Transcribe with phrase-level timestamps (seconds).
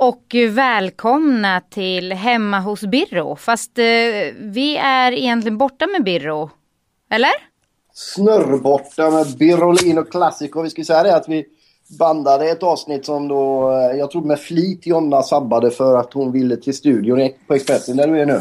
[0.00, 3.36] Och välkomna till Hemma hos Birro.
[3.36, 3.84] Fast eh,
[4.38, 6.50] vi är egentligen borta med Birro.
[7.10, 7.30] Eller?
[7.92, 10.62] Snurrborta med Birolin och Classico.
[10.62, 11.44] Vi ska säga det att vi
[11.98, 16.32] bandade ett avsnitt som då, eh, jag tror med flit Jonna sabbade för att hon
[16.32, 18.40] ville till studion på Expressen där du är nu.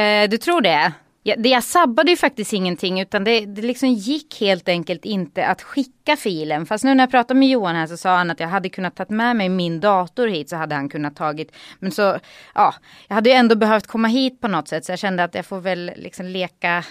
[0.00, 0.92] Eh, du tror det?
[1.22, 5.46] Ja, det jag sabbade ju faktiskt ingenting utan det, det liksom gick helt enkelt inte
[5.46, 6.66] att skicka filen.
[6.66, 8.96] Fast nu när jag pratade med Johan här så sa han att jag hade kunnat
[8.96, 11.52] ta med mig min dator hit så hade han kunnat tagit.
[11.78, 12.18] Men så,
[12.54, 12.74] ja,
[13.08, 15.46] jag hade ju ändå behövt komma hit på något sätt så jag kände att jag
[15.46, 16.84] får väl liksom leka,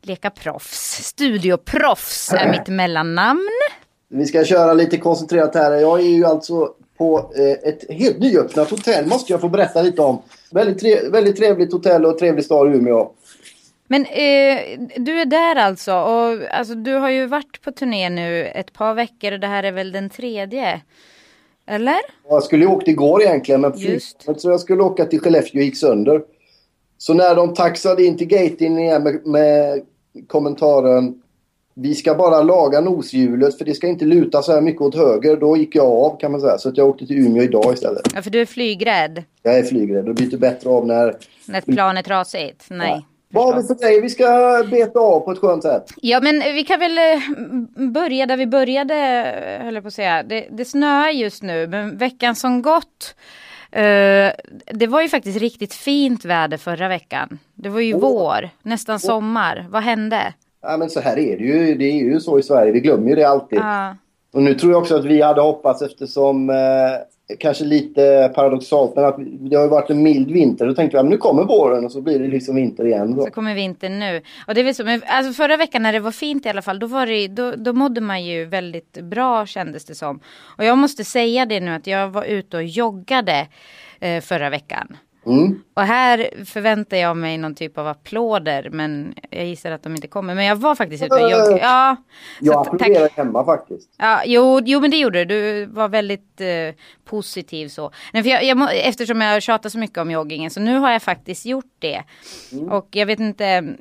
[0.00, 1.04] leka proffs.
[1.04, 3.48] Studioproffs är mitt mellannamn.
[4.08, 5.72] Vi ska köra lite koncentrerat här.
[5.72, 10.02] Jag är ju alltså på eh, ett helt nyöppnat hotell måste jag få berätta lite
[10.02, 10.22] om.
[10.50, 13.10] Väldigt, tre väldigt trevligt hotell och trevlig stad i Umeå.
[13.92, 18.46] Men eh, du är där alltså och alltså, du har ju varit på turné nu
[18.46, 20.80] ett par veckor och det här är väl den tredje?
[21.66, 22.00] Eller?
[22.28, 25.76] Jag skulle ju åkt igår egentligen men flygplanet så jag skulle åka till Skellefteå gick
[25.76, 26.22] sönder.
[26.98, 29.82] Så när de taxade in till gaten igen med, med
[30.26, 31.22] kommentaren
[31.74, 35.36] vi ska bara laga noshjulet för det ska inte luta så här mycket åt höger.
[35.36, 36.58] Då gick jag av kan man säga.
[36.58, 38.02] Så att jag åkte till Umeå idag istället.
[38.14, 39.24] Ja, för du är flygrädd.
[39.42, 41.16] Jag är flygrädd och byter bättre av när...
[41.46, 42.66] När ett plan är trasigt?
[42.70, 43.06] Nej.
[43.32, 44.00] Vad har vi för dig?
[44.00, 44.26] Vi ska
[44.70, 45.84] beta av på ett skönt sätt.
[45.96, 47.20] Ja, men vi kan väl eh,
[47.90, 48.94] börja där vi började,
[49.64, 50.22] höll jag på att säga.
[50.22, 53.14] Det, det snöar just nu, men veckan som gått
[53.76, 54.32] Uh,
[54.72, 57.38] det var ju faktiskt riktigt fint väder förra veckan.
[57.54, 58.00] Det var ju oh.
[58.00, 59.66] vår, nästan sommar.
[59.70, 60.34] Vad hände?
[60.62, 61.74] Ja, men så här är det ju.
[61.74, 62.72] Det är ju så i Sverige.
[62.72, 63.58] Vi glömmer ju det alltid.
[63.58, 63.92] Uh.
[64.32, 66.56] Och nu tror jag också att vi hade hoppats eftersom eh,
[67.38, 70.66] kanske lite paradoxalt, men att det har varit en mild vinter.
[70.66, 73.16] Då tänkte jag att nu kommer våren och så blir det liksom vinter igen.
[73.16, 73.24] Då.
[73.24, 74.22] Så kommer vintern nu.
[74.46, 76.78] Och det är så, men alltså förra veckan när det var fint i alla fall,
[76.78, 80.20] då, var det, då, då mådde man ju väldigt bra kändes det som.
[80.58, 83.46] Och jag måste säga det nu att jag var ute och joggade
[84.00, 84.96] eh, förra veckan.
[85.26, 85.62] Mm.
[85.74, 90.08] Och här förväntar jag mig någon typ av applåder men jag gissar att de inte
[90.08, 90.34] kommer.
[90.34, 91.58] Men jag var faktiskt ute och joggade.
[91.58, 91.96] Ja,
[92.40, 93.90] jag applåderade hemma faktiskt.
[93.96, 95.42] Ja, jo, jo men det gjorde du.
[95.42, 96.74] Du var väldigt eh,
[97.04, 97.90] positiv så.
[98.12, 101.02] Nej, för jag, jag, eftersom jag tjatar så mycket om joggingen så nu har jag
[101.02, 102.02] faktiskt gjort det.
[102.52, 102.68] Mm.
[102.72, 103.76] Och jag vet inte.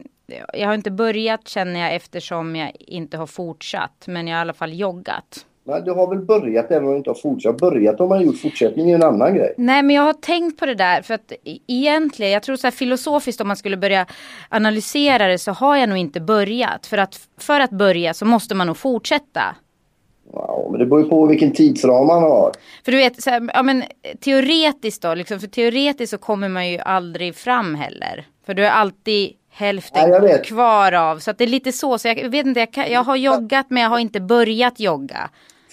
[0.53, 4.03] Jag har inte börjat känner jag eftersom jag inte har fortsatt.
[4.07, 5.45] Men jag har i alla fall joggat.
[5.63, 7.57] Nej, du har väl börjat även om du inte har fortsatt.
[7.57, 9.53] Börjat om man gjort fortsättning är en annan grej.
[9.57, 11.01] Nej, men jag har tänkt på det där.
[11.01, 14.05] För att e- egentligen, jag tror så här filosofiskt om man skulle börja
[14.49, 16.85] analysera det så har jag nog inte börjat.
[16.87, 19.55] För att, för att börja så måste man nog fortsätta.
[20.33, 22.51] Wow, men det beror ju på vilken tidsram man har.
[22.85, 23.83] För du vet, så här, ja, men,
[24.19, 28.25] teoretiskt då, liksom, för teoretiskt så kommer man ju aldrig fram heller.
[28.45, 31.19] För du är alltid hälften ja, kvar av.
[31.19, 31.97] Så att det är lite så.
[31.97, 35.29] så jag vet inte, jag, kan, jag har joggat men jag har inte börjat jogga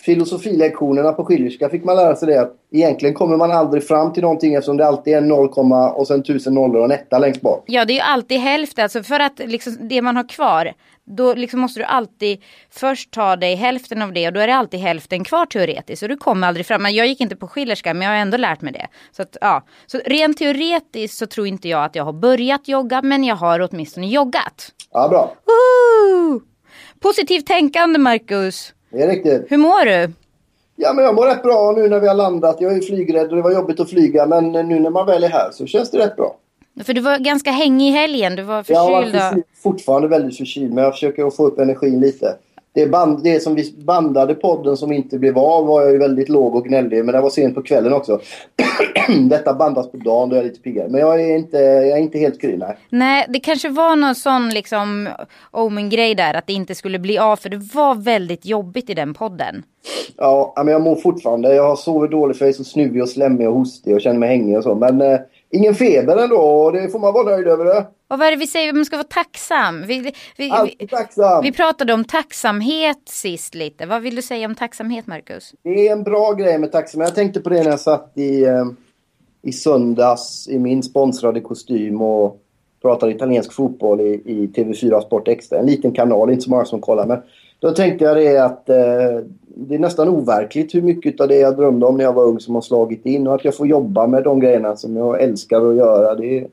[0.08, 4.22] filosofilektionerna på Schillerska fick man lära sig det att egentligen kommer man aldrig fram till
[4.22, 5.48] någonting eftersom det alltid är 0,
[5.94, 7.64] och sen tusen nollor och en etta längst bak.
[7.66, 8.82] Ja, det är ju alltid hälften.
[8.82, 10.72] Alltså för att liksom, det man har kvar,
[11.08, 14.54] då liksom måste du alltid först ta dig hälften av det och då är det
[14.54, 16.00] alltid hälften kvar teoretiskt.
[16.00, 16.82] Så du kommer aldrig fram.
[16.82, 18.86] Men jag gick inte på Schillerska men jag har ändå lärt mig det.
[19.12, 19.62] Så, att, ja.
[19.86, 23.68] så rent teoretiskt så tror inte jag att jag har börjat jogga men jag har
[23.70, 24.72] åtminstone joggat.
[24.92, 25.34] Ja, bra.
[25.44, 26.40] Woohoo!
[27.00, 28.74] Positivt tänkande Marcus.
[28.90, 29.46] Det är riktigt.
[29.48, 30.12] Hur mår du?
[30.76, 32.60] Ja, men jag mår rätt bra nu när vi har landat.
[32.60, 34.26] Jag är flygrädd och det var jobbigt att flyga.
[34.26, 36.36] Men nu när man väl är här så känns det rätt bra.
[36.84, 38.36] För du var ganska hängig i helgen.
[38.36, 39.14] Du var förkyld.
[39.14, 40.74] Jag var fortfarande väldigt förkyld.
[40.74, 42.36] Men jag försöker få upp energin lite
[42.78, 46.28] det, band, det som vi bandade podden som inte blev av var jag ju väldigt
[46.28, 47.04] låg och gnällig.
[47.04, 48.20] Men det var sent på kvällen också.
[49.30, 50.88] Detta bandas på dagen då jag är lite piggare.
[50.88, 52.76] Men jag är inte, jag är inte helt kry nej.
[52.90, 55.08] Nej, det kanske var någon sån liksom
[55.50, 56.34] omen-grej där.
[56.34, 57.36] Att det inte skulle bli av.
[57.36, 59.62] För det var väldigt jobbigt i den podden.
[60.16, 61.54] Ja, men jag mår fortfarande.
[61.54, 64.18] Jag har sovit dåligt för jag är så snuvig och slemmig och hostig och känner
[64.18, 64.74] mig hängig och så.
[64.74, 65.18] Men eh,
[65.50, 67.86] ingen feber ändå det får man vara nöjd över det.
[68.08, 68.72] Och vad är det vi säger?
[68.72, 69.86] Man ska vara tacksam.
[69.86, 71.42] Vi, vi, Alltid tacksam.
[71.42, 73.86] Vi pratade om tacksamhet sist lite.
[73.86, 75.54] Vad vill du säga om tacksamhet, Marcus?
[75.62, 77.08] Det är en bra grej med tacksamhet.
[77.08, 78.64] Jag tänkte på det när jag satt i, eh,
[79.42, 82.36] i söndags i min sponsrade kostym och
[82.82, 85.58] pratade italiensk fotboll i, i TV4 Sport Extra.
[85.58, 87.06] En liten kanal, inte så många som kollar.
[87.06, 87.22] Men
[87.60, 91.56] då tänkte jag det att eh, det är nästan overkligt hur mycket av det jag
[91.56, 93.26] drömde om när jag var ung som har slagit in.
[93.26, 96.14] Och att jag får jobba med de grejerna som jag älskar att göra.
[96.14, 96.48] Det är,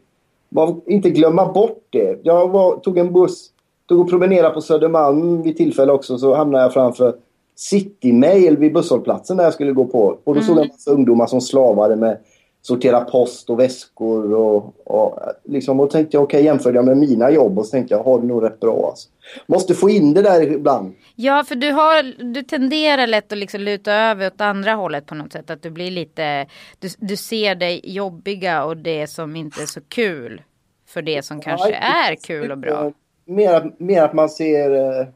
[0.86, 2.20] inte glömma bort det.
[2.24, 3.50] Jag var, tog en buss,
[3.88, 6.18] tog och promenerade på Södermalm vid tillfälle också.
[6.18, 7.14] Så hamnade jag framför
[7.56, 10.18] City Mail vid busshållplatsen där jag skulle gå på.
[10.24, 10.44] Och då mm.
[10.44, 12.18] såg jag en massa ungdomar som slavade med
[12.66, 16.98] sortera post och väskor och, och liksom och tänkte jag okej okay, jämförde jag med
[16.98, 19.10] mina jobb och så tänkte jag har det nog rätt bra alltså.
[19.48, 20.96] Måste få in det där ibland.
[21.16, 25.16] Ja för du har du tenderar lätt att liksom luta över åt andra hållet på
[25.16, 26.48] något sätt att du blir lite
[26.80, 30.42] du, du ser det jobbiga och det som inte är så kul
[30.88, 32.92] för det som kanske ja, är kul och bra.
[33.26, 35.08] Mer, mer att man ser eh,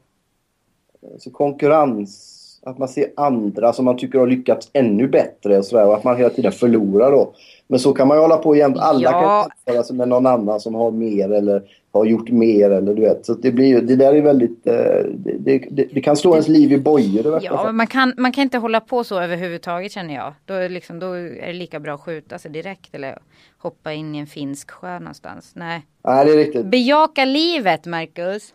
[1.18, 5.86] så konkurrens att man ser andra som man tycker har lyckats ännu bättre och, sådär,
[5.86, 7.32] och att man hela tiden förlorar då.
[7.68, 8.76] Men så kan man ju hålla på jämt.
[8.78, 9.10] Alla ja.
[9.10, 11.62] kan jämföra sig med någon annan som har mer eller
[11.92, 13.26] har gjort mer eller du vet.
[13.26, 14.66] Så det, blir, det där är väldigt...
[14.66, 14.74] Eh,
[15.14, 17.40] det, det, det kan slå ens liv i bojor.
[17.42, 20.34] Ja, men man kan, man kan inte hålla på så överhuvudtaget känner jag.
[20.44, 23.18] Då är, liksom, då är det lika bra att skjuta sig direkt eller
[23.58, 25.52] hoppa in i en finsk sjö någonstans.
[25.54, 25.86] Nej.
[26.04, 26.66] Nej, det är riktigt.
[26.66, 28.54] Bejaka livet, Marcus.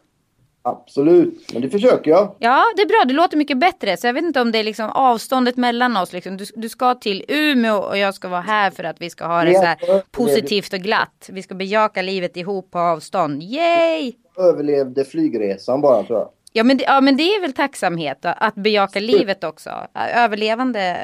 [0.67, 2.35] Absolut, men det försöker jag.
[2.39, 3.03] Ja, det är bra.
[3.07, 3.97] Det låter mycket bättre.
[3.97, 6.13] Så jag vet inte om det är liksom avståndet mellan oss.
[6.13, 6.37] Liksom.
[6.37, 9.43] Du, du ska till Umeå och jag ska vara här för att vi ska ha
[9.43, 11.29] det så här positivt och glatt.
[11.31, 13.43] Vi ska bejaka livet ihop på avstånd.
[13.43, 14.13] Yay!
[14.37, 16.29] Överlevde flygresan bara tror jag.
[16.53, 19.69] Ja men, det, ja men det är väl tacksamhet då, att bejaka livet också.
[20.15, 20.97] Överlevande,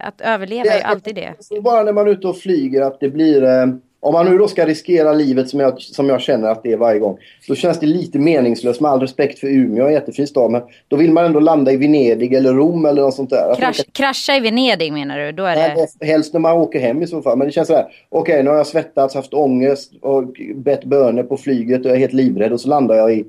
[0.00, 1.34] att överleva är ju alltid det.
[1.60, 3.66] Bara när man är ute och flyger att det blir eh,
[4.00, 6.76] om man nu då ska riskera livet som jag, som jag känner att det är
[6.76, 7.18] varje gång.
[7.48, 10.50] Då känns det lite meningslöst med all respekt för Umeå, en jättefin stad.
[10.50, 13.54] Men då vill man ändå landa i Venedig eller Rom eller något sånt där.
[13.54, 13.84] Krasch, kan...
[13.92, 15.32] Krascha i Venedig menar du?
[15.32, 15.74] Då är det...
[15.76, 17.38] Nej, helst när man åker hem i så fall.
[17.38, 17.86] Men det känns så här.
[18.08, 21.94] Okej, okay, nu har jag svettats, haft ångest och bett böner på flyget och jag
[21.94, 22.52] är helt livrädd.
[22.52, 23.24] Och så landar jag i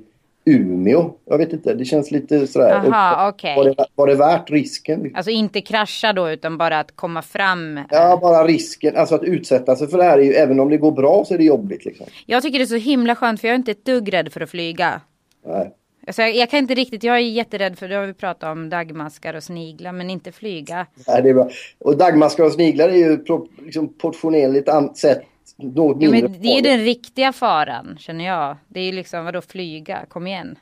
[0.48, 1.10] Umeå.
[1.24, 2.74] Jag vet inte, det känns lite sådär.
[2.74, 3.56] Aha, okay.
[3.56, 5.12] var, det, var det värt risken?
[5.14, 7.80] Alltså inte krascha då utan bara att komma fram?
[7.90, 8.96] Ja, bara risken.
[8.96, 11.34] Alltså att utsätta sig för det här är ju, även om det går bra så
[11.34, 12.06] är det jobbigt liksom.
[12.26, 14.40] Jag tycker det är så himla skönt för jag är inte ett dugg rädd för
[14.40, 15.00] att flyga.
[15.46, 15.74] Nej.
[16.06, 18.70] Alltså jag, jag, kan inte riktigt, jag är jätterädd för det har vi pratat om
[18.70, 20.86] dagmaskar och sniglar men inte flyga.
[21.08, 21.50] Nej, det är bra.
[21.78, 25.22] Och dagmaskar och sniglar är ju pro, liksom portionerligt sett
[25.62, 28.56] något ja, men Det är ju den riktiga faran känner jag.
[28.68, 30.58] Det är ju liksom vadå flyga, kom igen.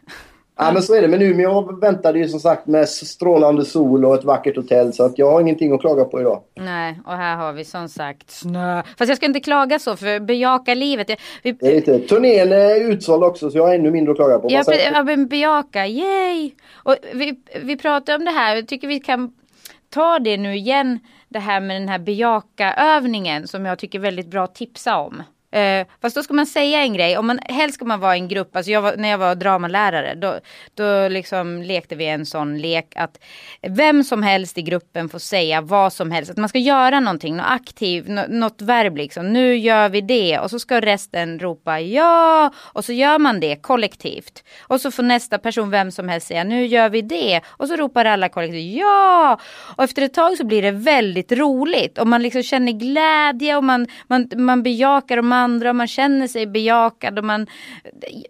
[0.59, 1.09] Ja men så är det.
[1.09, 5.19] Men Umeå väntade ju som sagt med strålande sol och ett vackert hotell så att
[5.19, 6.43] jag har ingenting att klaga på idag.
[6.55, 8.83] Nej och här har vi som sagt snö.
[8.99, 11.11] Fast jag ska inte klaga så för bejaka livet.
[11.43, 11.53] Vi...
[11.53, 11.99] Det är inte.
[11.99, 14.49] Turnén är utsåld också så jag har ännu mindre att klaga på.
[14.51, 14.65] Ja,
[14.95, 16.51] ja men bejaka, yay!
[16.75, 19.33] Och vi, vi pratar om det här, jag tycker vi kan
[19.91, 24.45] ta det nu igen det här med den här bejaka-övningen som jag tycker väldigt bra
[24.45, 25.23] att tipsa om.
[25.57, 27.19] Eh, fast då ska man säga en grej.
[27.19, 28.57] Om man, helst ska man vara i en grupp.
[28.57, 30.15] Alltså jag var, när jag var dramalärare.
[30.15, 30.39] Då,
[30.75, 32.93] då liksom lekte vi en sån lek.
[32.97, 33.19] Att
[33.69, 36.31] vem som helst i gruppen får säga vad som helst.
[36.31, 37.37] Att man ska göra någonting.
[37.37, 38.09] Något aktivt.
[38.09, 39.33] Något, något verb liksom.
[39.33, 40.39] Nu gör vi det.
[40.39, 42.53] Och så ska resten ropa ja.
[42.57, 44.45] Och så gör man det kollektivt.
[44.61, 47.41] Och så får nästa person, vem som helst, säga nu gör vi det.
[47.47, 49.39] Och så ropar alla kollektivt ja.
[49.77, 51.99] Och efter ett tag så blir det väldigt roligt.
[51.99, 53.57] Och man liksom känner glädje.
[53.57, 55.17] Och man, man, man bejakar.
[55.17, 57.47] Och man andra och man känner sig bejakad och man...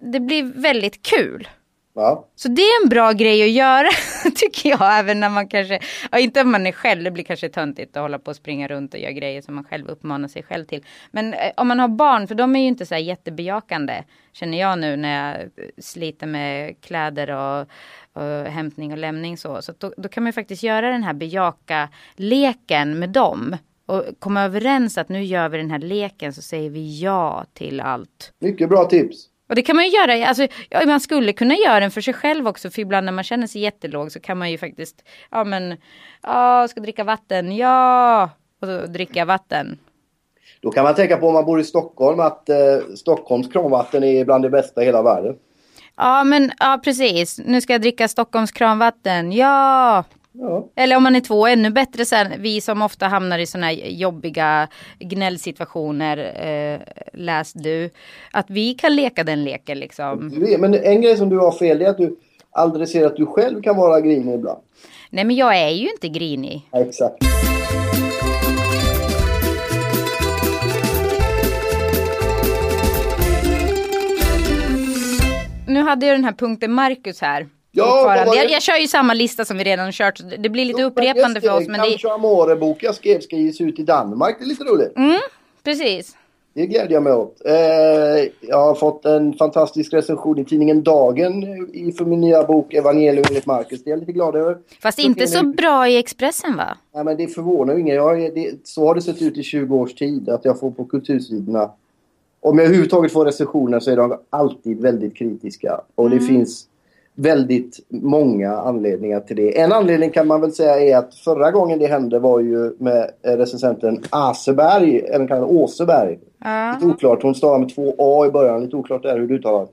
[0.00, 1.48] Det blir väldigt kul.
[1.96, 2.28] Ja.
[2.34, 3.88] Så det är en bra grej att göra
[4.34, 4.98] tycker jag.
[4.98, 5.80] Även när man kanske,
[6.12, 8.68] ja, inte om man är själv, det blir kanske töntigt att hålla på och springa
[8.68, 10.84] runt och göra grejer som man själv uppmanar sig själv till.
[11.10, 14.04] Men eh, om man har barn, för de är ju inte så här jättebejakande.
[14.32, 17.68] Känner jag nu när jag sliter med kläder och,
[18.12, 19.62] och hämtning och lämning så.
[19.62, 24.42] Så då, då kan man ju faktiskt göra den här bejaka-leken med dem och komma
[24.42, 28.32] överens att nu gör vi den här leken så säger vi ja till allt.
[28.38, 29.28] Mycket bra tips.
[29.48, 32.14] Och det kan man ju göra, alltså, ja, man skulle kunna göra den för sig
[32.14, 35.44] själv också för ibland när man känner sig jättelåg så kan man ju faktiskt, ja
[35.44, 35.76] men,
[36.22, 39.78] ja, ska dricka vatten, ja, och så dricka vatten.
[40.60, 42.56] Då kan man tänka på om man bor i Stockholm att eh,
[42.96, 45.36] Stockholms kranvatten är bland det bästa i hela världen.
[45.96, 50.04] Ja men, ja precis, nu ska jag dricka Stockholms kranvatten, ja.
[50.38, 50.68] Ja.
[50.76, 53.74] Eller om man är två, ännu bättre sen, vi som ofta hamnar i sådana här
[53.74, 56.16] jobbiga gnällsituationer,
[56.46, 56.80] eh,
[57.12, 57.90] läs du,
[58.32, 60.32] att vi kan leka den leken liksom.
[60.58, 62.16] Men en grej som du har fel är att du
[62.50, 64.58] aldrig ser att du själv kan vara grinig ibland.
[65.10, 66.68] Nej men jag är ju inte grinig.
[66.70, 67.16] Ja, exakt.
[75.68, 77.46] Nu hade jag den här punkten Marcus här
[77.76, 80.20] Ja, jag, jag kör ju samma lista som vi redan kört.
[80.38, 81.68] Det blir lite jo, upprepande för oss.
[81.68, 82.10] Men det...
[82.10, 84.36] Amore-bok jag skrev ska ges ut i Danmark.
[84.38, 84.96] Det är lite roligt.
[84.96, 85.20] Mm,
[85.62, 86.16] precis.
[86.54, 87.42] Det gläder jag mig åt.
[87.44, 87.54] Eh,
[88.40, 91.42] jag har fått en fantastisk recension i tidningen Dagen
[91.98, 93.84] för min nya bok Evangelium enligt Marcus.
[93.84, 94.58] Det är jag lite glad över.
[94.82, 96.76] Fast inte så bra i Expressen va?
[96.94, 97.96] Nej men det förvånar ju ingen.
[97.96, 100.84] Jag, det, så har det sett ut i 20 års tid att jag får på
[100.84, 101.70] kultursidorna.
[102.40, 105.80] Om jag överhuvudtaget får recensioner så är de alltid väldigt kritiska.
[105.94, 106.28] Och det mm.
[106.28, 106.68] finns
[107.16, 109.60] väldigt många anledningar till det.
[109.60, 113.10] En anledning kan man väl säga är att förra gången det hände var ju med
[113.22, 116.12] recensenten Aseberg, eller kallad Åseberg.
[116.12, 116.74] Uh.
[116.74, 119.68] Lite oklart, hon stavar med två A i början, lite oklart där hur det uttalas.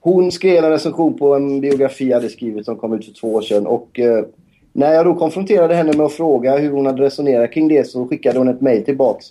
[0.00, 3.34] Hon skrev en recension på en biografi jag hade skrivit som kom ut för två
[3.34, 4.24] år sedan och eh,
[4.72, 8.08] när jag då konfronterade henne med att fråga hur hon hade resonerat kring det så
[8.08, 9.26] skickade hon ett mejl tillbaks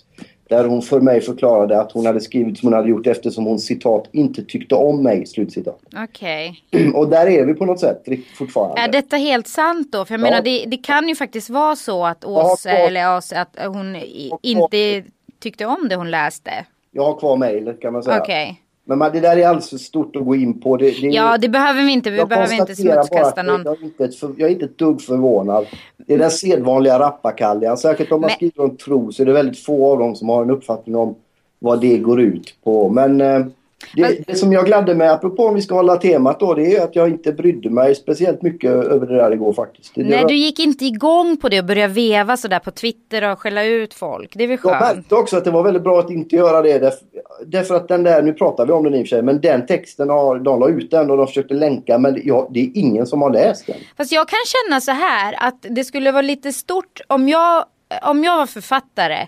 [0.48, 3.58] där hon för mig förklarade att hon hade skrivit som hon hade gjort eftersom hon
[3.58, 5.26] citat inte tyckte om mig.
[5.26, 5.80] Slutcitat.
[6.04, 6.62] Okej.
[6.72, 6.90] Okay.
[6.94, 8.04] Och där är vi på något sätt
[8.38, 8.80] fortfarande.
[8.80, 10.04] Är detta helt sant då?
[10.04, 10.22] För jag ja.
[10.22, 13.96] menar det, det, kan ju faktiskt vara så att Åse eller Åse att hon
[14.42, 15.04] inte
[15.38, 16.50] tyckte om det hon läste.
[16.90, 18.22] Jag har kvar mejlet kan man säga.
[18.22, 18.54] Okay.
[18.88, 20.76] Men det där är alldeles för stort att gå in på.
[20.76, 22.10] Det, det ja, det behöver vi inte.
[22.10, 23.62] Vi behöver inte smutskasta någon.
[23.64, 25.66] Jag är, inte för, jag är inte ett dugg förvånad.
[25.96, 27.76] Det är den sedvanliga rappakaljan.
[27.76, 28.36] Särskilt om man Men...
[28.36, 31.14] skriver om tro så är det väldigt få av dem som har en uppfattning om
[31.58, 32.88] vad det går ut på.
[32.88, 33.46] Men eh,
[33.94, 36.84] det, det, som jag gladde mig, apropå om vi ska hålla temat då, det är
[36.84, 39.94] att jag inte brydde mig speciellt mycket över det där igår faktiskt.
[39.94, 40.28] Det, Nej, var...
[40.28, 43.94] du gick inte igång på det och började veva sådär på Twitter och skälla ut
[43.94, 44.32] folk.
[44.34, 44.76] Det är väl skönt?
[44.80, 46.78] Jag märkte också att det var väldigt bra att inte göra det.
[46.78, 47.06] Därför,
[47.46, 49.66] därför att den där, nu pratar vi om den i och för sig, men den
[49.66, 53.06] texten har, de la ut den och de försökte länka, men ja, det är ingen
[53.06, 53.76] som har läst den.
[53.96, 57.64] Fast jag kan känna så här att det skulle vara lite stort om jag
[58.02, 59.26] om jag var författare,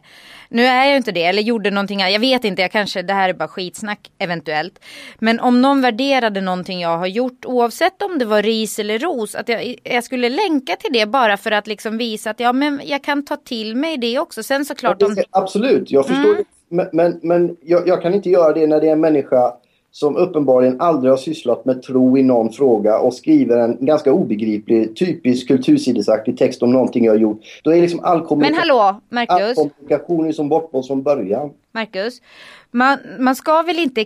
[0.48, 3.28] nu är jag inte det, eller gjorde någonting, jag vet inte, jag kanske, det här
[3.28, 4.84] är bara skitsnack eventuellt.
[5.18, 9.34] Men om någon värderade någonting jag har gjort, oavsett om det var ris eller ros,
[9.34, 12.80] att jag, jag skulle länka till det bara för att liksom visa att ja, men
[12.84, 14.42] jag kan ta till mig det också.
[14.42, 15.16] Sen såklart om...
[15.30, 16.32] Absolut, jag förstår.
[16.32, 16.44] Mm.
[16.68, 19.52] Men, men, men jag, jag, kan inte göra det när det är en människa
[19.90, 24.97] som uppenbarligen aldrig har sysslat med tro i någon fråga och skriver en ganska obegriplig,
[24.97, 27.40] typisk kultursidesaktig text om någonting jag har gjort.
[27.64, 29.59] Då är liksom all kommunikation, Men hallå, Marcus.
[29.59, 31.50] All kommunikation är som bortblåst från början.
[31.73, 32.23] Marcus,
[32.71, 34.04] man, man ska väl inte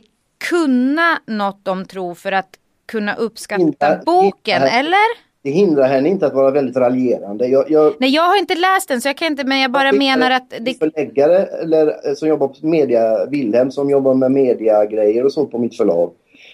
[0.51, 5.32] kunna något om tro för att kunna uppskatta inte, boken, inte, eller?
[5.43, 7.47] Det hindrar henne inte att vara väldigt raljerande.
[7.47, 9.87] Jag, jag, Nej, jag har inte läst den så jag kan inte, men jag bara
[9.87, 10.53] jag menar att...
[10.61, 10.75] Det...
[10.75, 15.59] Förläggare eller, eh, som jobbar på media, Wilhelm som jobbar med mediagrejer och så på
[15.59, 16.11] mitt förlag.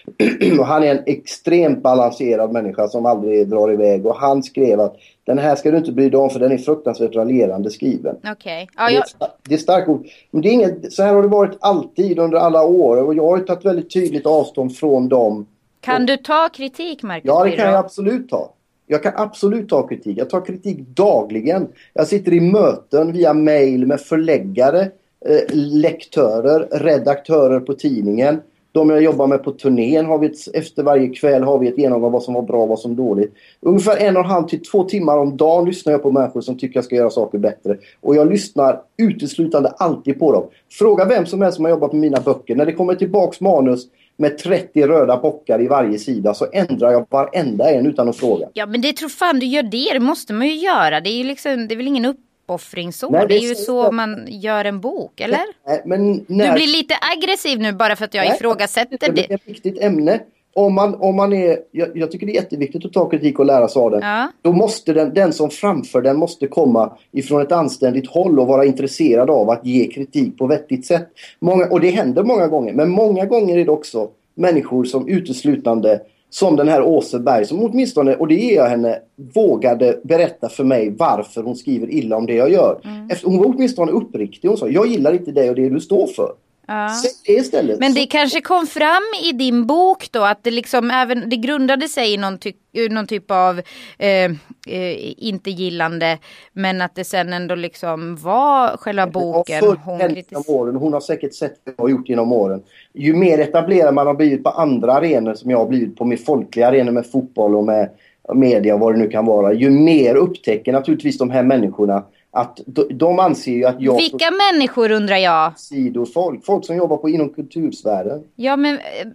[0.59, 4.95] och han är en extremt balanserad människa som aldrig drar iväg och han skrev att
[5.23, 8.15] den här ska du inte bry dig om för den är fruktansvärt raljerande skriven.
[8.15, 8.31] Okej.
[8.31, 8.67] Okay.
[8.77, 10.07] Ja, det, är, det är starkt ord.
[10.31, 13.27] Men det är inget, så här har det varit alltid under alla år och jag
[13.27, 15.45] har tagit väldigt tydligt avstånd från dem.
[15.81, 17.25] Kan du ta kritik Marcus?
[17.25, 18.53] Ja det kan jag absolut ta.
[18.91, 20.17] Jag kan absolut ta kritik.
[20.17, 21.67] Jag tar kritik dagligen.
[21.93, 24.81] Jag sitter i möten via mail med förläggare,
[25.25, 28.41] eh, lektörer, redaktörer på tidningen.
[28.71, 31.77] De jag jobbar med på turnén har vi ett, efter varje kväll har vi ett
[31.77, 33.33] genomgång vad som var bra och vad som var dåligt.
[33.61, 36.57] Ungefär en och en halv till två timmar om dagen lyssnar jag på människor som
[36.57, 37.77] tycker jag ska göra saker bättre.
[38.01, 40.43] Och jag lyssnar uteslutande alltid på dem.
[40.71, 42.55] Fråga vem som helst som har jobbat med mina böcker.
[42.55, 43.87] När det kommer tillbaks manus
[44.19, 48.49] med 30 röda bockar i varje sida så ändrar jag varenda en utan att fråga.
[48.53, 50.99] Ja men det tror fan du gör det, det måste man ju göra.
[51.01, 53.09] Det är ju liksom, det är väl ingen uppoffring så.
[53.09, 53.91] Nej, det, är ju så det.
[53.91, 55.39] man gör en bok, eller?
[55.67, 56.47] Nej, men när...
[56.47, 59.11] Du blir lite aggressiv nu bara för att jag Nej, ifrågasätter det.
[59.11, 60.19] Det är ett viktigt ämne.
[60.53, 63.45] Om man, om man är, jag, jag, tycker det är jätteviktigt att ta kritik och
[63.45, 64.01] lära sig av den.
[64.01, 64.27] Ja.
[64.41, 68.65] Då måste den, den som framför den måste komma ifrån ett anständigt håll och vara
[68.65, 71.07] intresserad av att ge kritik på vettigt sätt.
[71.39, 75.99] Många, och det händer många gånger, men många gånger är det också människor som uteslutande
[76.29, 78.99] som den här Åseberg som åtminstone, och det ger jag henne,
[79.33, 82.81] vågade berätta för mig varför hon skriver illa om det jag gör.
[82.83, 83.09] Mm.
[83.09, 84.47] Efter, hon var åtminstone uppriktig.
[84.47, 86.31] Hon sa, jag gillar inte dig och det du står för.
[86.69, 86.89] Ja.
[87.25, 87.79] det istället.
[87.79, 91.87] Men det kanske kom fram i din bok då att det liksom även det grundade
[91.87, 92.53] sig i någon, ty
[92.89, 93.61] någon typ av
[93.97, 94.31] eh,
[94.67, 96.17] eh, inte gillande
[96.53, 99.63] men att det sen ändå liksom var själva boken.
[99.83, 100.11] Hon,
[100.47, 100.75] åren.
[100.75, 102.63] hon har säkert sett vad jag har gjort genom åren.
[102.93, 106.25] Ju mer etablerad man har blivit på andra arenor som jag har blivit på med
[106.25, 107.89] folkliga arenor med fotboll och med
[108.33, 109.53] media och vad det nu kan vara.
[109.53, 112.59] Ju mer upptäcker naturligtvis de här människorna att
[112.89, 113.95] de, anser ju att jag...
[113.95, 115.59] Vilka människor undrar jag?
[115.59, 118.23] Sidofolk, folk som jobbar på inom kultursfären.
[118.35, 118.77] Ja men...
[118.77, 119.07] Eh,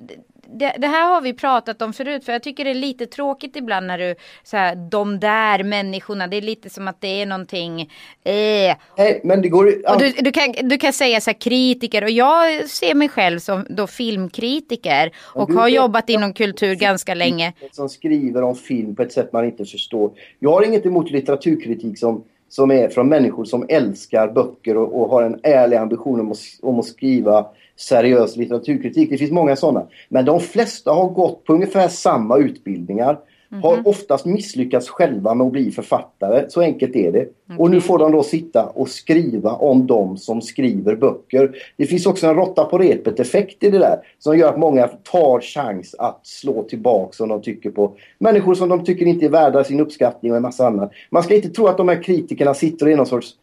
[0.59, 3.57] det, det, här har vi pratat om förut för jag tycker det är lite tråkigt
[3.57, 7.27] ibland när du så här, de där människorna, det är lite som att det är
[7.27, 7.81] någonting.
[7.81, 8.77] Eh.
[8.99, 12.11] Nej, men det går och du, du, kan, du kan säga så här kritiker och
[12.11, 17.53] jag ser mig själv som då filmkritiker och har jobbat inom kultur ganska länge.
[17.73, 20.11] Som skriver om film på ett sätt man inte förstår.
[20.39, 25.11] Jag har inget emot litteraturkritik som som är från människor som älskar böcker och, och
[25.11, 27.47] har en ärlig ambition om att, om att skriva
[27.77, 29.11] seriös litteraturkritik.
[29.11, 29.87] Det finns många sådana.
[30.09, 33.19] Men de flesta har gått på ungefär samma utbildningar.
[33.55, 33.63] Mm.
[33.63, 36.45] Har oftast misslyckats själva med att bli författare.
[36.49, 37.19] Så enkelt är det.
[37.19, 37.57] Okay.
[37.59, 41.57] Och nu får de då sitta och skriva om de som skriver böcker.
[41.77, 43.99] Det finns också en råtta på repet effekt i det där.
[44.19, 48.69] Som gör att många tar chans att slå tillbaka som de tycker på människor som
[48.69, 50.93] de tycker inte är värda sin uppskattning och en massa annat.
[51.11, 53.35] Man ska inte tro att de här kritikerna sitter i någon sorts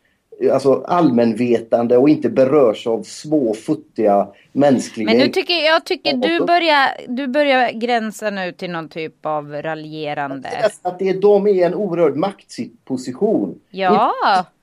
[0.49, 5.05] alltså allmänvetande och inte berörs av små futtiga mänskliga...
[5.05, 9.51] Men nu tycker jag tycker du börjar, du börjar gränsa nu till någon typ av
[9.51, 10.49] raljerande.
[10.81, 13.59] Att det är, de är en oerhörd maktposition.
[13.69, 14.13] Ja.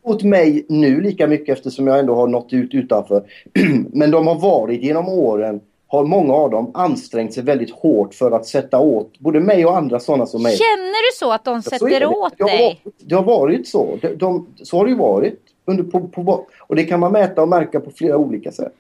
[0.06, 3.22] Mot mig nu lika mycket eftersom jag ändå har nått ut utanför.
[3.92, 8.30] Men de har varit genom åren har många av dem ansträngt sig väldigt hårt för
[8.30, 10.56] att sätta åt både mig och andra sådana som mig.
[10.56, 12.82] Känner du så att de sätter åt dig?
[12.98, 13.98] Det har varit så.
[14.02, 15.40] De, de, så har det ju varit.
[15.68, 18.72] Under, på, på, och det kan man mäta och märka på flera olika sätt.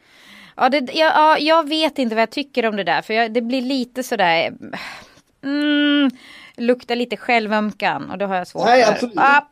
[0.56, 3.02] Ja, det, ja, jag vet inte vad jag tycker om det där.
[3.02, 4.52] För jag, det blir lite sådär...
[5.44, 6.10] Mm,
[6.56, 8.92] luktar lite självömkan och det har jag svårt Nej, för.
[8.92, 9.14] absolut.
[9.16, 9.42] Ah,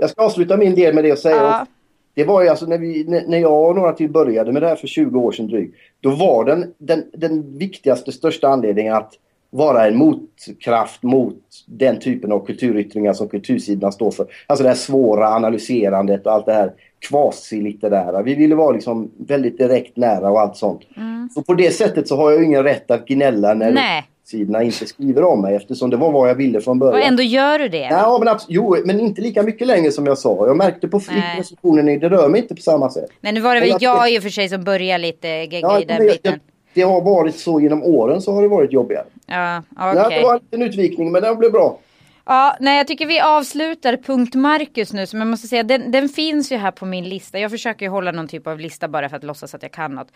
[0.00, 1.54] jag ska avsluta min del med det och säga ah.
[1.54, 1.68] att
[2.14, 4.76] det var ju alltså när, vi, när jag och några till började med det här
[4.76, 5.76] för 20 år sedan drygt.
[6.00, 9.12] Då var den, den, den viktigaste, största anledningen att
[9.54, 14.26] vara en motkraft mot den typen av kulturyttringar som kultursidorna står för.
[14.46, 16.72] Alltså det här svåra analyserandet och allt det här
[17.08, 18.22] kvasi-litterära.
[18.22, 20.80] Vi ville vara liksom väldigt direkt nära och allt sånt.
[20.96, 21.28] Mm.
[21.34, 24.04] Så på det sättet så har jag ingen rätt att gnälla när Nej.
[24.24, 27.00] sidorna inte skriver om mig eftersom det var vad jag ville från början.
[27.00, 27.88] Och ändå gör du det?
[27.90, 30.46] Ja, men jo, men inte lika mycket längre som jag sa.
[30.46, 31.00] Jag märkte på
[31.36, 33.10] recensionen, det rör mig inte på samma sätt.
[33.20, 35.80] Men nu var det väl jag, jag i och för sig som började lite ja,
[35.80, 36.40] i den biten.
[36.74, 39.04] det har varit så genom åren så har det varit jobbigare.
[39.26, 40.06] Ja, okej.
[40.06, 40.18] Okay.
[40.18, 41.78] det var en utvikning men den blev bra.
[42.26, 46.08] Ja, nej jag tycker vi avslutar punkt Marcus nu som jag måste säga den, den
[46.08, 47.38] finns ju här på min lista.
[47.38, 49.94] Jag försöker ju hålla någon typ av lista bara för att låtsas att jag kan
[49.94, 50.08] något.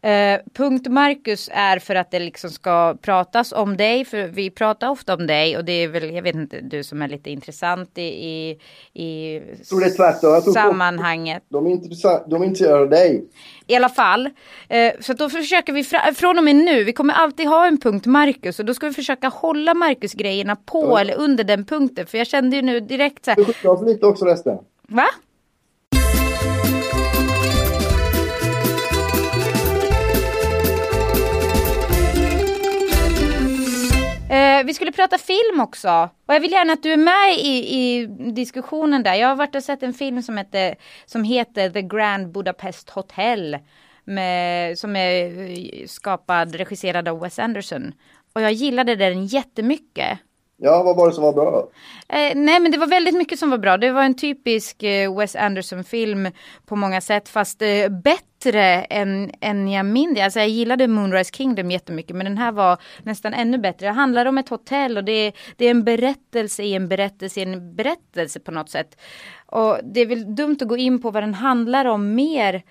[0.00, 4.88] Eh, punkt Marcus är för att det liksom ska pratas om dig för vi pratar
[4.88, 7.98] ofta om dig och det är väl jag vet inte du som är lite intressant
[7.98, 8.60] i, i,
[9.04, 9.40] i
[10.54, 11.42] sammanhanget.
[11.48, 13.24] De är, intressant, de är intresserade av dig.
[13.66, 14.30] I alla fall.
[14.68, 16.84] Eh, så då försöker vi från och med nu.
[16.84, 20.56] Vi kommer alltid ha en punkt Marcus och då ska vi försöka hålla Marcus grejerna
[20.56, 21.00] på ja.
[21.00, 22.06] eller under den punkten.
[22.06, 23.68] För jag kände ju nu direkt så här.
[23.68, 24.58] Oss lite också resten.
[24.88, 25.06] Va?
[34.34, 36.08] Eh, vi skulle prata film också.
[36.26, 39.14] Och jag vill gärna att du är med i, i diskussionen där.
[39.14, 40.74] Jag har varit och sett en film som heter,
[41.06, 43.58] som heter The Grand Budapest Hotel.
[44.04, 47.92] Med, som är skapad, regisserad av Wes Anderson.
[48.32, 50.18] Och jag gillade den jättemycket.
[50.56, 51.70] Ja, vad var det som var bra då?
[52.16, 53.76] Eh, nej, men det var väldigt mycket som var bra.
[53.76, 56.28] Det var en typisk eh, Wes Anderson-film
[56.66, 60.20] på många sätt, fast eh, bättre än, än jag minns.
[60.20, 63.86] Alltså, jag gillade Moonrise Kingdom jättemycket, men den här var nästan ännu bättre.
[63.86, 67.40] Det handlar om ett hotell och det är, det är en berättelse i en berättelse
[67.40, 69.00] i en berättelse på något sätt.
[69.46, 72.62] Och det är väl dumt att gå in på vad den handlar om mer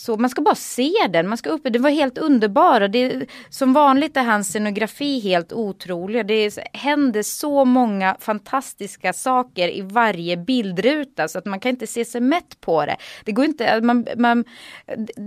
[0.00, 3.26] så man ska bara se den, man ska upp, den var helt underbar och det,
[3.50, 6.26] som vanligt är hans scenografi helt otrolig.
[6.26, 12.04] Det händer så många fantastiska saker i varje bildruta så att man kan inte se
[12.04, 12.96] sig mätt på det.
[13.24, 14.44] Det går inte, man, man,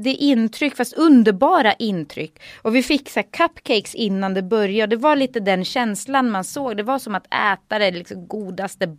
[0.03, 2.41] det är intryck, fast underbara intryck.
[2.62, 6.77] Och vi fick så cupcakes innan det började, det var lite den känslan man såg.
[6.77, 8.97] Det var som att äta det liksom godaste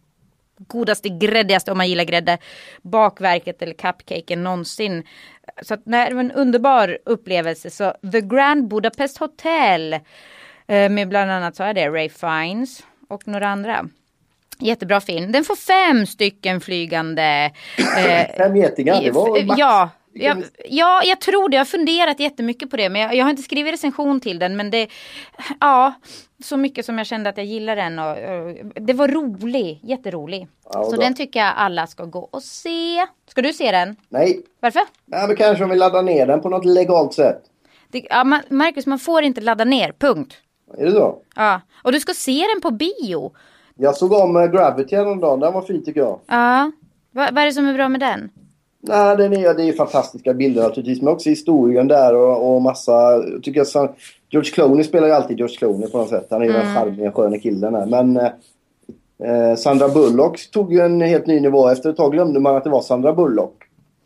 [0.59, 2.39] godaste, gräddigaste om man gillar grädde,
[2.83, 5.03] bakverket eller cupcaken någonsin.
[5.63, 7.71] Så att nej, det var en underbar upplevelse.
[7.71, 9.93] Så The Grand Budapest Hotel
[10.67, 13.89] eh, med bland annat så är det Ray Fiennes och några andra.
[14.59, 15.33] Jättebra film.
[15.33, 17.51] Den får fem stycken flygande.
[17.99, 19.59] Eh, fem getingar, det var max.
[19.59, 21.57] Ja, jag, ja, jag tror det.
[21.57, 22.89] Jag har funderat jättemycket på det.
[22.89, 24.57] Men jag, jag, har inte skrivit recension till den.
[24.57, 24.89] Men det,
[25.61, 25.93] ja,
[26.45, 27.99] så mycket som jag kände att jag gillar den.
[27.99, 30.49] Och, och det var rolig, jätterolig.
[30.73, 33.07] Ja, så den tycker jag alla ska gå och se.
[33.31, 33.97] Ska du se den?
[34.09, 34.41] Nej.
[34.61, 34.83] Varför?
[35.07, 37.43] Ja, men kanske om vi laddar ner den på något legalt sätt.
[37.89, 40.35] Det, ja, man, Marcus, man får inte ladda ner, punkt.
[40.79, 41.19] Är det så?
[41.37, 43.33] Ja, och du ska se den på bio.
[43.75, 46.21] Jag såg om uh, Gravity häromdagen, den var fin tycker jag.
[46.27, 46.71] Ja,
[47.15, 48.31] Va, vad är det som är bra med den?
[48.87, 51.03] Nej, den är, det är fantastiska bilder naturligtvis.
[51.03, 52.93] Men också historien där och, och massa...
[53.33, 53.97] Jag tycker att
[54.31, 56.27] George Clooney spelar ju alltid George Clooney på något sätt.
[56.31, 56.67] Han är ju mm.
[56.67, 57.87] den charmiga sköna killen här.
[57.87, 61.69] Men eh, Sandra Bullock tog ju en helt ny nivå.
[61.69, 63.55] Efter ett tag glömde man att det var Sandra Bullock.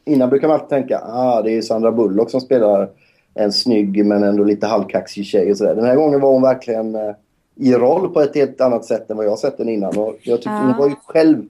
[0.04, 2.88] Innan brukar man alltid tänka ah det är Sandra Bullock som spelar
[3.34, 5.74] en snygg men ändå lite halvkaxig tjej och sådär.
[5.74, 7.14] Den här gången var hon verkligen eh,
[7.56, 9.98] i roll på ett helt annat sätt än vad jag sett den innan.
[9.98, 10.66] Och jag tyckte ah.
[10.66, 11.42] hon var ju själv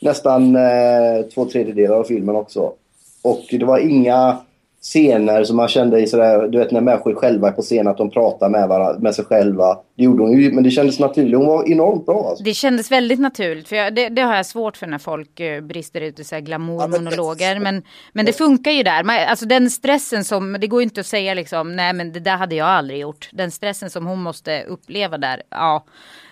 [0.00, 2.72] nästan eh, två tredjedelar av filmen också.
[3.22, 4.38] Och det var inga
[4.86, 7.98] scener som man kände i sådär, du vet när människor själva är på scen att
[7.98, 9.78] de pratar med, varandra, med sig själva.
[9.96, 11.36] Det gjorde hon ju, men det kändes naturligt.
[11.36, 12.28] Hon var enormt bra.
[12.28, 12.44] Alltså.
[12.44, 13.68] Det kändes väldigt naturligt.
[13.68, 16.40] För jag, det, det, har jag svårt för när folk uh, brister ut i så
[16.40, 17.54] glamourmonologer.
[17.54, 17.82] Ja, men,
[18.12, 19.04] men det funkar ju där.
[19.04, 22.20] Man, alltså den stressen som, det går ju inte att säga liksom, nej men det
[22.20, 23.28] där hade jag aldrig gjort.
[23.32, 25.84] Den stressen som hon måste uppleva där, ja,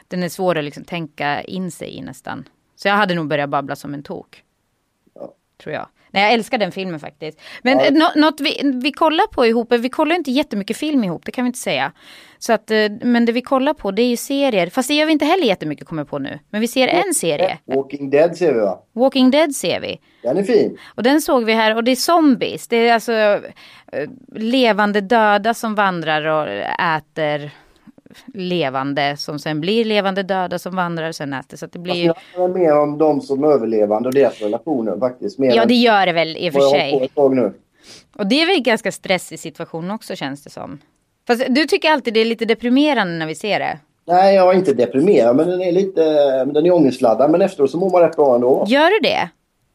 [0.09, 2.45] den är svår att liksom tänka in sig i nästan.
[2.77, 4.43] Så jag hade nog börjat babbla som en tok.
[5.15, 5.35] Ja.
[5.63, 5.89] Tror jag.
[6.15, 7.41] Nej, jag älskar den filmen faktiskt.
[7.63, 8.13] Men ja.
[8.17, 11.47] något vi, vi kollar på ihop, vi kollar inte jättemycket film ihop, det kan vi
[11.47, 11.93] inte säga.
[12.39, 15.07] Så att, eh, men det vi kollar på det är ju serier, fast det gör
[15.07, 16.39] vi inte heller jättemycket kommer på nu.
[16.51, 17.59] Men vi ser en serie.
[17.65, 18.83] Walking Dead ser vi va?
[18.93, 20.01] Walking Dead ser vi.
[20.23, 20.79] Den är fin.
[20.95, 22.69] Och den såg vi här och det är zombies.
[22.69, 23.41] Det är alltså eh,
[24.35, 26.49] levande döda som vandrar och
[26.81, 27.51] äter
[28.35, 31.57] levande som sen blir levande döda som vandrar och sen äter.
[31.57, 32.13] Så det blir ju...
[32.37, 35.39] Jag mer om de som överlevande och deras relationer faktiskt.
[35.39, 37.11] Mer ja det gör det väl i och för sig.
[38.17, 40.79] Och det är väl en ganska stressig situation också känns det som.
[41.27, 43.79] Fast du tycker alltid det är lite deprimerande när vi ser det.
[44.07, 46.05] Nej, jag är inte deprimerad men den är lite
[46.45, 47.31] den är ångestladdad.
[47.31, 48.65] Men efteråt så mår man rätt bra ändå.
[48.69, 49.29] Gör du det?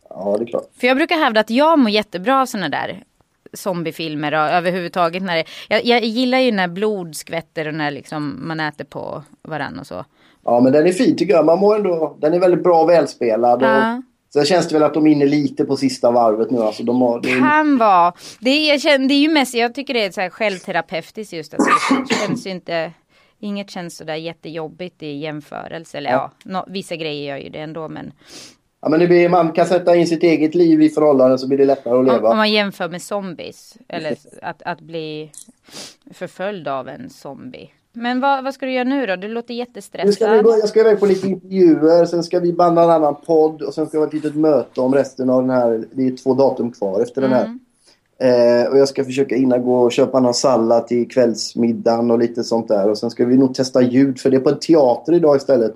[0.09, 0.69] Ja, det är klart.
[0.79, 3.03] För jag brukar hävda att jag mår jättebra av sådana där
[3.53, 8.47] zombiefilmer och överhuvudtaget när det, jag, jag gillar ju när blod skvätter och när liksom
[8.47, 10.05] man äter på varann och så.
[10.45, 11.45] Ja men den är fin tycker jag.
[11.45, 13.61] Man mår ändå, den är väldigt bra och välspelad.
[13.61, 13.97] Ja.
[13.97, 16.59] Och, sen känns det väl att de är inne lite på sista varvet nu.
[16.59, 17.39] Alltså, de har, det är...
[17.39, 18.13] Kan vara.
[18.39, 21.33] Det är, jag känner, det är ju mest, jag tycker det är så här självterapeutiskt
[21.33, 21.53] just.
[21.53, 21.69] Alltså,
[22.09, 22.91] det känns ju inte,
[23.39, 25.97] inget känns sådär jättejobbigt i jämförelse.
[25.97, 28.11] Eller ja, ja no, vissa grejer gör ju det ändå men
[28.81, 31.57] Ja, men det blir, man kan sätta in sitt eget liv i förhållanden så blir
[31.57, 32.29] det lättare att leva.
[32.29, 33.77] Om man jämför med zombies.
[33.87, 35.31] Eller att, att bli
[36.13, 37.69] förföljd av en zombie.
[37.93, 39.15] Men vad, vad ska du göra nu då?
[39.15, 40.13] Du låter jättestressad.
[40.13, 43.15] ska vi gå, jag ska iväg på lite intervjuer, sen ska vi banda en annan
[43.25, 45.85] podd och sen ska vi ha ett litet möte om resten av den här.
[45.91, 47.31] Det är två datum kvar efter mm.
[47.31, 47.45] den här.
[47.45, 47.59] Mm.
[48.21, 52.43] Eh, och jag ska försöka innan gå och köpa någon sallad till kvällsmiddagen och lite
[52.43, 52.89] sånt där.
[52.89, 55.73] Och sen ska vi nog testa ljud för det är på en teater idag istället.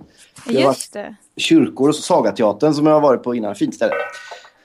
[0.49, 1.15] Just det.
[1.37, 3.55] Kyrkor och Sagateatern som jag har varit på innan.
[3.55, 3.93] Fint ställe.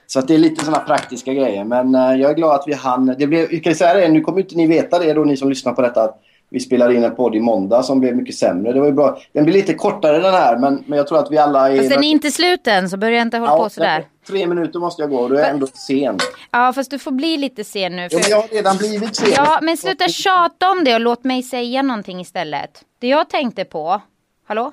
[0.07, 1.63] Så att det är lite sådana praktiska grejer.
[1.63, 3.15] Men eh, jag är glad att vi hann.
[3.19, 5.49] Det blev, jag kan säga det, nu kommer inte ni veta det då ni som
[5.49, 6.13] lyssnar på detta
[6.49, 8.73] vi spelade in en podd i måndag som blev mycket sämre.
[8.73, 9.19] Det var ju bra.
[9.33, 11.77] Den blir lite kortare den här men, men jag tror att vi alla är...
[11.77, 14.05] Fast den är inte slut än så börja inte hålla ja, på sådär.
[14.27, 16.17] Tre minuter måste jag gå och du är ändå sen.
[16.51, 18.09] Ja fast du får bli lite sen nu.
[18.09, 18.15] För...
[18.15, 19.29] Ja, men jag har redan blivit sen.
[19.35, 22.83] Ja men sluta tjata om det och låt mig säga någonting istället.
[22.99, 24.01] Det jag tänkte på.
[24.47, 24.71] Hallå?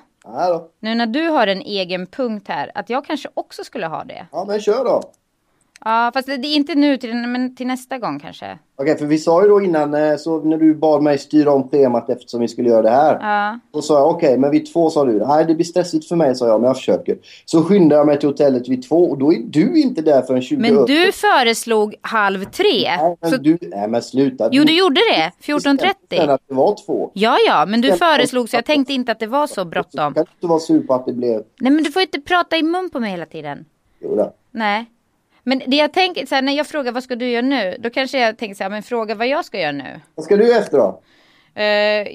[0.79, 2.71] Nu när du har en egen punkt här.
[2.75, 4.27] Att jag kanske också skulle ha det.
[4.31, 5.01] Ja men kör då.
[5.85, 8.45] Ja, fast det är inte nu, till, men till nästa gång kanske.
[8.75, 11.51] Okej, okay, för vi sa ju då innan, eh, så när du bad mig styra
[11.51, 13.17] om schemat eftersom vi skulle göra det här.
[13.21, 13.59] Ja.
[13.73, 15.25] Då sa jag okej, okay, men vid två sa du.
[15.27, 17.17] Nej, det blir stressigt för mig, sa jag, men jag försöker.
[17.45, 20.41] Så skyndade jag mig till hotellet vid två och då är du inte där förrän
[20.41, 22.97] 20 Men du föreslog halv tre.
[23.01, 23.37] Nej, men, så...
[23.37, 24.49] du, nej, men sluta.
[24.51, 25.31] Jo, du gjorde det.
[25.53, 26.29] 14.30.
[26.29, 27.11] att det var två.
[27.13, 30.13] Ja, ja, men du föreslog så jag tänkte inte att det var så bråttom.
[30.13, 31.43] Kan du inte vara sur på att det blev...
[31.59, 33.65] Nej, men du får inte prata i mun på mig hela tiden.
[33.99, 34.33] Jo, då.
[34.51, 34.85] Nej.
[35.47, 37.77] Men det jag tänker, så här, när jag frågar vad ska du göra nu?
[37.79, 40.01] Då kanske jag tänker så här, men fråga vad jag ska göra nu.
[40.15, 41.01] Vad ska du göra efter då?
[41.57, 41.63] Uh,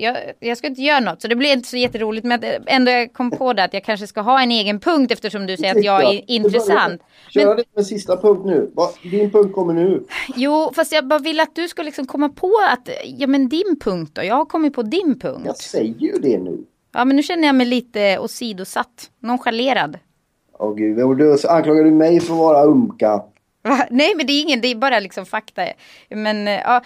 [0.02, 2.26] jag, jag, ska inte göra något, så det blir inte så jätteroligt.
[2.26, 5.46] Men ändå jag kom på det att jag kanske ska ha en egen punkt eftersom
[5.46, 7.02] du säger att jag är intressant.
[7.28, 8.70] Kör men, det med sista punkt nu.
[9.10, 10.04] Din punkt kommer nu.
[10.36, 13.78] Jo, fast jag bara vill att du ska liksom komma på att, ja men din
[13.80, 14.24] punkt då.
[14.24, 15.42] Jag har kommit på din punkt.
[15.46, 16.64] Jag säger ju det nu.
[16.92, 19.10] Ja, men nu känner jag mig lite åsidosatt.
[19.20, 19.98] Nonchalerad.
[20.58, 23.22] Åh gud, då anklagar du mig för att vara umka.
[23.62, 23.86] Va?
[23.90, 25.62] Nej men det är ingen, det är bara liksom fakta.
[26.08, 26.82] Men eh, ja,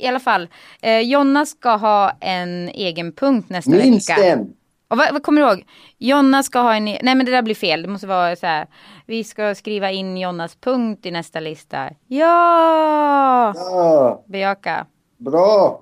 [0.00, 0.48] i alla fall.
[0.82, 4.20] Eh, Jonna ska ha en egen punkt nästa Minst vecka.
[4.20, 4.54] Minst en!
[4.88, 5.64] Och vad, vad, kommer du ihåg?
[5.98, 7.82] Jonna ska ha en, nej men det där blir fel.
[7.82, 8.66] Det måste vara så här.
[9.06, 11.90] Vi ska skriva in Jonnas punkt i nästa lista.
[12.08, 13.52] Ja!
[13.56, 14.24] ja.
[14.26, 14.86] Bejaka.
[15.16, 15.80] Bra!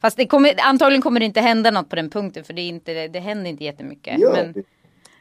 [0.00, 2.68] Fast det kommer, antagligen kommer det inte hända något på den punkten för det, är
[2.68, 4.18] inte, det händer inte jättemycket.
[4.18, 4.64] Gör men,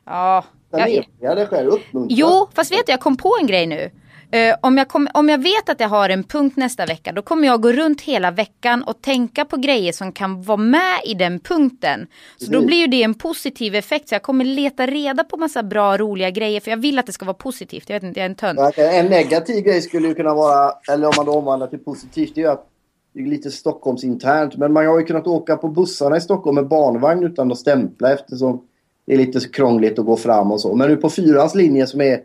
[0.06, 0.44] Ja.
[0.80, 1.72] Jag, jag, själv,
[2.10, 3.92] jo, fast vet du, jag kom på en grej nu.
[4.36, 7.22] Uh, om, jag kom, om jag vet att jag har en punkt nästa vecka då
[7.22, 11.14] kommer jag gå runt hela veckan och tänka på grejer som kan vara med i
[11.14, 12.08] den punkten.
[12.38, 12.62] Så mm.
[12.62, 14.10] då blir ju det en positiv effekt.
[14.10, 17.12] Så jag kommer leta reda på massa bra roliga grejer för jag vill att det
[17.12, 17.90] ska vara positivt.
[17.90, 18.78] Jag vet inte, jag är en tönt.
[18.78, 22.42] En negativ grej skulle ju kunna vara, eller om man då omvandlar till positivt, det
[22.42, 22.68] är ju att
[23.14, 24.58] det är lite Stockholmsinternt.
[24.58, 28.14] Men man har ju kunnat åka på bussarna i Stockholm med barnvagn utan att stämpla
[28.14, 28.62] eftersom
[29.06, 30.76] det är lite krångligt att gå fram och så.
[30.76, 32.20] Men nu på fyrans linje som är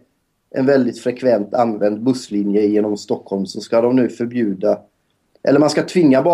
[0.50, 4.78] en väldigt frekvent använd busslinje genom Stockholm så ska de nu förbjuda
[5.42, 6.24] eller man ska tvinga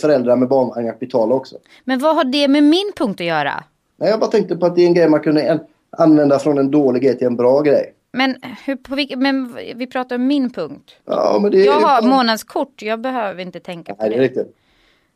[0.00, 1.56] föräldrar med barnvagn att betala också.
[1.84, 3.64] Men vad har det med min punkt att göra?
[3.96, 6.70] Nej, jag bara tänkte på att det är en grej man kunde använda från en
[6.70, 7.94] dålig grej till en bra grej.
[8.12, 10.90] Men, hur, vilka, men vi pratar om min punkt.
[11.04, 14.16] Ja, men det jag har månadskort, jag behöver inte tänka på Nej, det.
[14.16, 14.56] Är riktigt.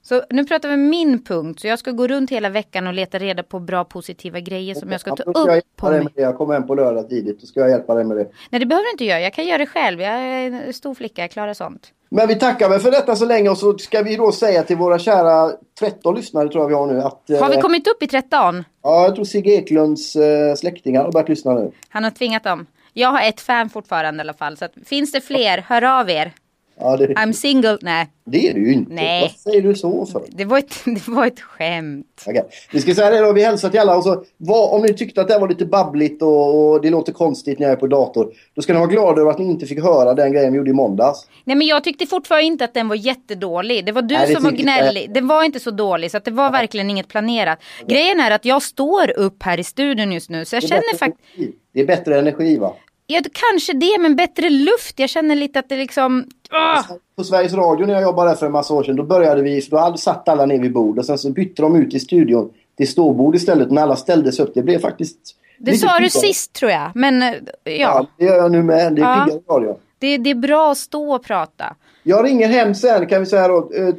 [0.04, 1.60] Så nu pratar vi om min punkt.
[1.60, 4.92] Så jag ska gå runt hela veckan och leta reda på bra positiva grejer som
[4.92, 6.08] jag ska ta upp jag på mig.
[6.14, 7.40] Jag kommer hem på lördag tidigt.
[7.40, 8.28] Då ska jag hjälpa dig med det.
[8.50, 9.20] Nej det behöver du inte göra.
[9.20, 10.00] Jag kan göra det själv.
[10.00, 11.22] Jag är en stor flicka.
[11.22, 11.92] Jag klarar sånt.
[12.08, 14.76] Men vi tackar väl för detta så länge och så ska vi då säga till
[14.76, 17.40] våra kära 13 lyssnare tror jag vi har nu att...
[17.40, 18.64] Har vi eh, kommit upp i 13?
[18.82, 21.72] Ja, jag tror Sigge Eklunds eh, släktingar har börjat lyssna nu.
[21.88, 22.66] Han har tvingat dem.
[22.92, 24.56] Jag har ett fan fortfarande i alla fall.
[24.56, 26.32] Så att, finns det fler, hör av er.
[26.76, 27.06] Ja, det...
[27.06, 27.78] I'm single.
[27.80, 28.10] Nej.
[28.26, 28.94] Det är du ju inte.
[28.94, 29.20] Nej.
[29.20, 30.22] Vad säger du så för?
[30.28, 32.24] Det var ett, det var ett skämt.
[32.26, 32.42] Okay.
[32.72, 33.96] Vi ska säga det då, vi hälsar till alla.
[33.96, 37.12] Och så, vad, om ni tyckte att det var lite babbligt och, och, det låter
[37.12, 38.32] konstigt när jag är på dator.
[38.54, 40.70] Då ska ni vara glada över att ni inte fick höra den grejen vi gjorde
[40.70, 41.26] i måndags.
[41.44, 43.87] Nej men jag tyckte fortfarande inte att den var jättedålig.
[43.87, 45.14] Det var du Nej, som var gnällig.
[45.14, 46.50] Den var inte så dålig så att det var ja.
[46.50, 47.58] verkligen inget planerat.
[47.87, 51.54] Grejen är att jag står upp här i studion just nu så jag känner faktiskt...
[51.72, 52.74] Det är bättre energi va?
[53.06, 54.98] Ja, kanske det, men bättre luft.
[54.98, 56.24] Jag känner lite att det liksom...
[56.50, 56.82] Ah!
[57.16, 59.60] På Sveriges Radio när jag jobbade där för en massa år sedan, då började vi,
[59.70, 62.50] då hade satt alla ner vid bordet och sen så bytte de ut i studion
[62.76, 64.54] till ståbord istället när alla ställdes upp.
[64.54, 65.18] Det blev faktiskt...
[65.58, 67.32] Det sa du sist tror jag, men ja.
[67.64, 68.94] Ja, det gör jag nu med.
[68.94, 69.24] Det är ja.
[69.24, 69.76] piggare radio.
[69.98, 71.76] Det, det är bra att stå och prata.
[72.02, 73.94] Jag ringer hem sen kan vi säga då, äh,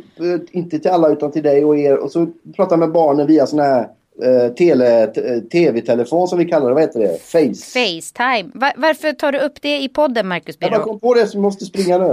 [0.51, 3.69] inte till alla utan till dig och er och så pratar med barnen via sådana
[3.69, 3.87] här
[4.23, 5.07] eh, tele,
[5.51, 6.73] tv-telefon som vi kallar det.
[6.73, 7.21] Vad heter det?
[7.21, 7.73] Face.
[7.79, 8.49] Facetime.
[8.53, 10.71] Var, varför tar du upp det i podden Marcus Birro?
[10.71, 12.07] Jag kom på det så vi måste springa nu.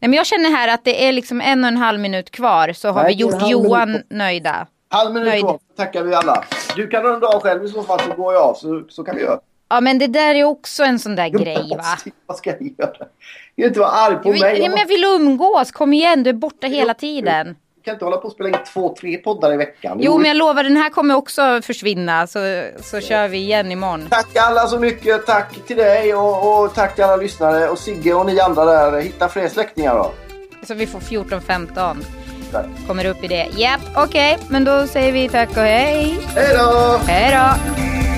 [0.00, 2.72] Nej, men jag känner här att det är liksom en och en halv minut kvar
[2.72, 4.06] så har Nej, vi gjort Johan minut.
[4.10, 4.66] nöjda.
[4.90, 5.42] Halv minut Nöjd.
[5.42, 6.44] kvar tackar vi alla.
[6.76, 9.16] Du kan runda av själv i så fall så går jag av så, så kan
[9.16, 9.40] vi göra.
[9.70, 11.84] Ja men det där är också en sån där grej va.
[12.26, 13.06] Vad ska jag göra?
[13.56, 14.60] Vill inte vara arg på jag vill, mig.
[14.60, 17.56] Jag, men jag vill umgås, kom igen du är borta hela tiden
[17.88, 19.98] kan inte hålla på och spela in två, tre poddar i veckan.
[20.00, 22.26] Jo, men jag lovar, den här kommer också försvinna.
[22.26, 22.38] Så,
[22.82, 24.06] så kör vi igen imorgon.
[24.10, 25.26] Tack alla så mycket.
[25.26, 27.68] Tack till dig och, och tack till alla lyssnare.
[27.68, 29.00] Och Sigge och ni andra där.
[29.00, 30.12] Hitta fler släktingar då.
[30.66, 31.96] Så vi får 14-15.
[32.86, 33.48] Kommer upp i det.
[33.56, 34.34] Japp, okej.
[34.34, 34.46] Okay.
[34.50, 36.18] Men då säger vi tack och hej.
[36.34, 37.00] Hej då!
[37.06, 38.17] Hej då!